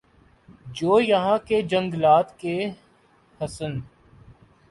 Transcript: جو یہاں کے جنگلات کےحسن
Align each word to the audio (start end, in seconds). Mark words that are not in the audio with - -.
جو 0.73 0.99
یہاں 0.99 1.37
کے 1.47 1.61
جنگلات 1.61 2.37
کےحسن 2.39 3.79